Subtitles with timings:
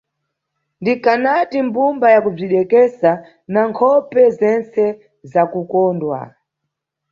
[0.81, 3.11] Ndikanati mbumba yakubzidekesa
[3.53, 4.83] na nkhope zentse
[5.31, 6.19] zakukondwa.